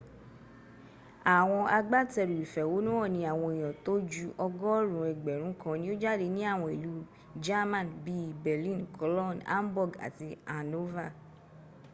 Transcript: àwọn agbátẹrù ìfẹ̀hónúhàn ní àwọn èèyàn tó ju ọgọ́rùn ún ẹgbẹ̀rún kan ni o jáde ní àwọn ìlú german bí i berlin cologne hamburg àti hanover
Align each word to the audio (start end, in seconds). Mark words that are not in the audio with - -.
àwọn 1.37 1.61
agbátẹrù 1.77 2.33
ìfẹ̀hónúhàn 2.43 3.11
ní 3.15 3.21
àwọn 3.31 3.49
èèyàn 3.55 3.77
tó 3.85 3.93
ju 4.11 4.25
ọgọ́rùn 4.45 4.97
ún 5.03 5.09
ẹgbẹ̀rún 5.13 5.57
kan 5.61 5.75
ni 5.81 5.87
o 5.93 5.95
jáde 6.01 6.25
ní 6.35 6.41
àwọn 6.53 6.69
ìlú 6.75 6.91
german 7.45 7.87
bí 8.03 8.13
i 8.29 8.37
berlin 8.43 8.81
cologne 8.99 9.41
hamburg 9.51 9.91
àti 10.07 10.27
hanover 10.53 11.09